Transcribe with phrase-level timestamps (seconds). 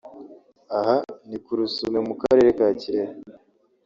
[0.77, 0.95] Aha
[1.27, 3.13] ni ku Rusumo mu Karere ka Kirehe